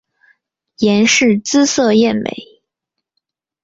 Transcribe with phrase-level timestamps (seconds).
[0.77, 2.35] 阎氏姿色艳美。